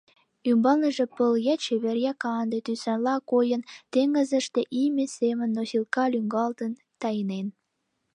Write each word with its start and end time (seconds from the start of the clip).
Ӱмбалныже 0.49 1.05
пыл 1.15 1.33
я 1.53 1.55
чевер, 1.63 1.97
я 2.11 2.13
канде 2.23 2.59
тӱсанла 2.65 3.15
койын, 3.31 3.61
теҥызыште 3.91 4.61
ийме 4.81 5.05
семын 5.17 5.49
носилка 5.57 6.03
лӱҥгалтын, 6.13 6.71
тайнен. 7.01 7.47